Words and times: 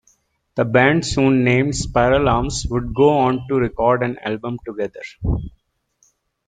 The 0.55 0.65
band, 0.65 1.05
soon 1.05 1.43
named 1.43 1.73
Spiralarms, 1.75 2.67
would 2.71 2.91
go 2.95 3.19
on 3.19 3.47
to 3.47 3.53
record 3.59 4.01
an 4.01 4.17
album 4.25 4.57
together. 4.65 5.03